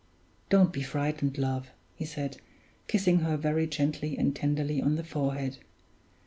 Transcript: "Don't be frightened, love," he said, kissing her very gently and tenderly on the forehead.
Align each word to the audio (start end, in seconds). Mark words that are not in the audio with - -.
"Don't 0.49 0.73
be 0.73 0.81
frightened, 0.81 1.37
love," 1.37 1.69
he 1.95 2.05
said, 2.05 2.37
kissing 2.87 3.19
her 3.19 3.37
very 3.37 3.67
gently 3.67 4.17
and 4.17 4.35
tenderly 4.35 4.81
on 4.81 4.95
the 4.95 5.03
forehead. 5.03 5.59